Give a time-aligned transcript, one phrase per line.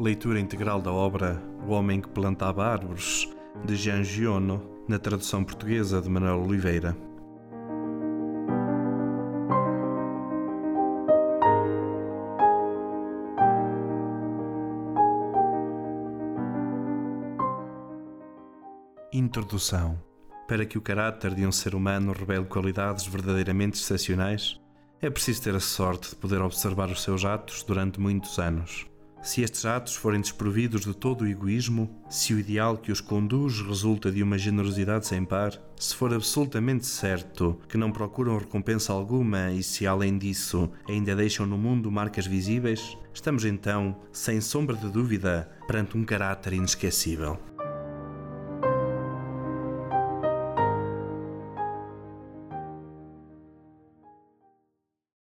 [0.00, 3.28] Leitura integral da obra O Homem que Plantava Árvores,
[3.66, 6.96] de Jean Giono, na tradução portuguesa de Manuel Oliveira.
[19.12, 20.02] Introdução
[20.48, 24.58] Para que o caráter de um ser humano revele qualidades verdadeiramente excepcionais,
[25.02, 28.88] é preciso ter a sorte de poder observar os seus atos durante muitos anos.
[29.22, 33.60] Se estes atos forem desprovidos de todo o egoísmo, se o ideal que os conduz
[33.60, 39.50] resulta de uma generosidade sem par, se for absolutamente certo que não procuram recompensa alguma
[39.50, 44.88] e se além disso ainda deixam no mundo marcas visíveis, estamos então, sem sombra de
[44.88, 47.38] dúvida, perante um caráter inesquecível.